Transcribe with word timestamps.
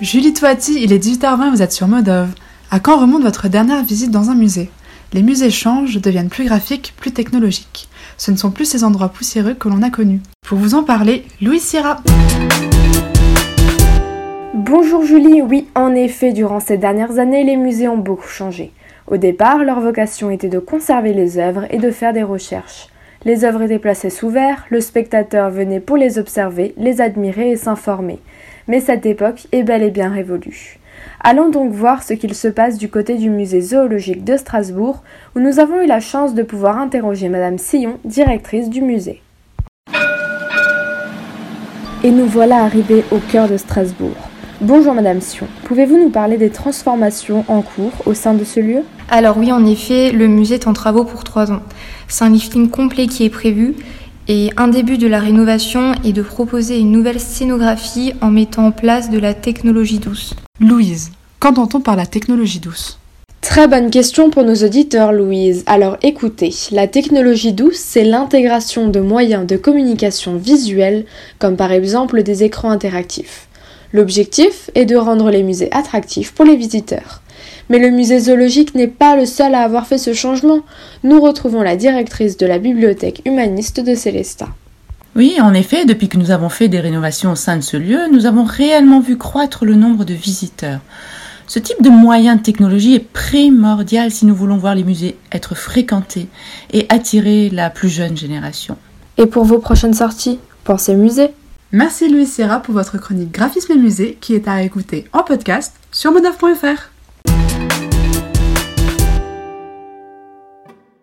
Julie 0.00 0.32
Toati, 0.32 0.80
il 0.80 0.92
est 0.92 1.04
18h20, 1.04 1.50
vous 1.50 1.60
êtes 1.60 1.72
sur 1.72 1.88
Modove. 1.88 2.28
À 2.70 2.78
quand 2.78 3.00
remonte 3.00 3.24
votre 3.24 3.48
dernière 3.48 3.82
visite 3.82 4.12
dans 4.12 4.30
un 4.30 4.36
musée? 4.36 4.70
Les 5.12 5.24
musées 5.24 5.50
changent, 5.50 6.00
deviennent 6.00 6.28
plus 6.28 6.44
graphiques, 6.44 6.94
plus 6.96 7.10
technologiques. 7.10 7.88
Ce 8.16 8.30
ne 8.30 8.36
sont 8.36 8.52
plus 8.52 8.64
ces 8.64 8.84
endroits 8.84 9.08
poussiéreux 9.08 9.54
que 9.54 9.68
l'on 9.68 9.82
a 9.82 9.90
connus. 9.90 10.20
Pour 10.46 10.56
vous 10.58 10.76
en 10.76 10.84
parler, 10.84 11.24
Louis 11.42 11.58
Sierra. 11.58 11.96
Bonjour 14.54 15.04
Julie, 15.04 15.42
oui, 15.42 15.66
en 15.74 15.92
effet, 15.96 16.32
durant 16.32 16.60
ces 16.60 16.76
dernières 16.76 17.18
années, 17.18 17.42
les 17.42 17.56
musées 17.56 17.88
ont 17.88 17.98
beaucoup 17.98 18.28
changé. 18.28 18.70
Au 19.08 19.16
départ, 19.16 19.64
leur 19.64 19.80
vocation 19.80 20.30
était 20.30 20.48
de 20.48 20.60
conserver 20.60 21.12
les 21.12 21.38
œuvres 21.38 21.66
et 21.70 21.78
de 21.78 21.90
faire 21.90 22.12
des 22.12 22.22
recherches. 22.22 22.86
Les 23.24 23.44
œuvres 23.44 23.62
étaient 23.62 23.80
placées 23.80 24.10
sous 24.10 24.30
verre, 24.30 24.64
le 24.70 24.80
spectateur 24.80 25.50
venait 25.50 25.80
pour 25.80 25.96
les 25.96 26.18
observer, 26.20 26.72
les 26.76 27.00
admirer 27.00 27.50
et 27.50 27.56
s'informer. 27.56 28.20
Mais 28.70 28.80
cette 28.80 29.06
époque 29.06 29.46
est 29.52 29.62
bel 29.62 29.82
et 29.82 29.90
bien 29.90 30.10
révolue. 30.10 30.78
Allons 31.20 31.48
donc 31.48 31.72
voir 31.72 32.02
ce 32.02 32.12
qu'il 32.12 32.34
se 32.34 32.48
passe 32.48 32.76
du 32.76 32.90
côté 32.90 33.16
du 33.16 33.30
musée 33.30 33.62
zoologique 33.62 34.24
de 34.24 34.36
Strasbourg, 34.36 35.02
où 35.34 35.40
nous 35.40 35.58
avons 35.58 35.80
eu 35.80 35.86
la 35.86 36.00
chance 36.00 36.34
de 36.34 36.42
pouvoir 36.42 36.76
interroger 36.78 37.30
Madame 37.30 37.56
Sillon, 37.56 37.98
directrice 38.04 38.68
du 38.68 38.82
musée. 38.82 39.22
Et 42.04 42.10
nous 42.10 42.26
voilà 42.26 42.58
arrivés 42.58 43.04
au 43.10 43.18
cœur 43.32 43.48
de 43.48 43.56
Strasbourg. 43.56 44.28
Bonjour 44.60 44.92
Madame 44.92 45.22
Sion, 45.22 45.46
pouvez-vous 45.64 45.96
nous 45.96 46.10
parler 46.10 46.36
des 46.36 46.50
transformations 46.50 47.44
en 47.48 47.62
cours 47.62 47.92
au 48.04 48.12
sein 48.12 48.34
de 48.34 48.44
ce 48.44 48.60
lieu? 48.60 48.82
Alors 49.08 49.38
oui, 49.38 49.50
en 49.50 49.64
effet, 49.64 50.12
le 50.12 50.28
musée 50.28 50.56
est 50.56 50.66
en 50.66 50.74
travaux 50.74 51.04
pour 51.04 51.24
trois 51.24 51.50
ans. 51.50 51.62
C'est 52.06 52.24
un 52.24 52.30
lifting 52.30 52.68
complet 52.68 53.06
qui 53.06 53.24
est 53.24 53.30
prévu 53.30 53.76
et 54.28 54.50
un 54.58 54.68
début 54.68 54.98
de 54.98 55.06
la 55.06 55.18
rénovation 55.18 55.94
est 56.04 56.12
de 56.12 56.22
proposer 56.22 56.78
une 56.78 56.92
nouvelle 56.92 57.18
scénographie 57.18 58.12
en 58.20 58.30
mettant 58.30 58.66
en 58.66 58.70
place 58.72 59.10
de 59.10 59.18
la 59.18 59.32
technologie 59.32 59.98
douce. 59.98 60.34
Louise, 60.60 61.10
qu'entend-on 61.40 61.80
par 61.80 61.96
la 61.96 62.04
technologie 62.04 62.60
douce? 62.60 62.98
Très 63.40 63.66
bonne 63.66 63.90
question 63.90 64.28
pour 64.28 64.44
nos 64.44 64.56
auditeurs, 64.56 65.12
Louise. 65.12 65.64
Alors 65.66 65.96
écoutez, 66.02 66.52
la 66.70 66.86
technologie 66.86 67.54
douce, 67.54 67.78
c'est 67.78 68.04
l'intégration 68.04 68.88
de 68.88 69.00
moyens 69.00 69.46
de 69.46 69.56
communication 69.56 70.36
visuelle, 70.36 71.06
comme 71.38 71.56
par 71.56 71.72
exemple 71.72 72.22
des 72.22 72.44
écrans 72.44 72.70
interactifs. 72.70 73.48
L'objectif 73.94 74.70
est 74.74 74.84
de 74.84 74.96
rendre 74.96 75.30
les 75.30 75.42
musées 75.42 75.72
attractifs 75.72 76.32
pour 76.32 76.44
les 76.44 76.56
visiteurs. 76.56 77.22
Mais 77.68 77.78
le 77.78 77.90
musée 77.90 78.20
zoologique 78.20 78.74
n'est 78.74 78.86
pas 78.86 79.16
le 79.16 79.26
seul 79.26 79.54
à 79.54 79.60
avoir 79.60 79.86
fait 79.86 79.98
ce 79.98 80.12
changement. 80.12 80.60
Nous 81.04 81.20
retrouvons 81.20 81.62
la 81.62 81.76
directrice 81.76 82.36
de 82.36 82.46
la 82.46 82.58
bibliothèque 82.58 83.22
humaniste 83.24 83.80
de 83.80 83.94
Célestat. 83.94 84.48
Oui, 85.16 85.36
en 85.40 85.52
effet, 85.54 85.84
depuis 85.84 86.08
que 86.08 86.16
nous 86.16 86.30
avons 86.30 86.48
fait 86.48 86.68
des 86.68 86.80
rénovations 86.80 87.32
au 87.32 87.36
sein 87.36 87.56
de 87.56 87.62
ce 87.62 87.76
lieu, 87.76 88.00
nous 88.12 88.26
avons 88.26 88.44
réellement 88.44 89.00
vu 89.00 89.16
croître 89.16 89.64
le 89.64 89.74
nombre 89.74 90.04
de 90.04 90.14
visiteurs. 90.14 90.80
Ce 91.48 91.58
type 91.58 91.82
de 91.82 91.88
moyen 91.88 92.36
de 92.36 92.42
technologie 92.42 92.94
est 92.94 93.08
primordial 93.12 94.10
si 94.10 94.26
nous 94.26 94.34
voulons 94.34 94.58
voir 94.58 94.74
les 94.74 94.84
musées 94.84 95.16
être 95.32 95.54
fréquentés 95.54 96.28
et 96.72 96.86
attirer 96.90 97.48
la 97.50 97.70
plus 97.70 97.88
jeune 97.88 98.16
génération. 98.16 98.76
Et 99.16 99.26
pour 99.26 99.44
vos 99.44 99.58
prochaines 99.58 99.94
sorties, 99.94 100.38
pensez 100.64 100.94
musée 100.94 101.30
Merci 101.72 102.08
Louis 102.08 102.26
Serra 102.26 102.60
pour 102.60 102.74
votre 102.74 102.98
chronique 102.98 103.32
Graphisme 103.32 103.72
et 103.72 103.78
musée 103.78 104.18
qui 104.20 104.34
est 104.34 104.46
à 104.46 104.62
écouter 104.62 105.06
en 105.12 105.22
podcast 105.22 105.74
sur 105.90 106.12
modaf.fr. 106.12 106.90